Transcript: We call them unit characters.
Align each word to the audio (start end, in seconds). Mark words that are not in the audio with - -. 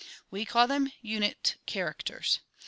We 0.31 0.45
call 0.45 0.65
them 0.65 0.91
unit 1.03 1.57
characters. 1.67 2.39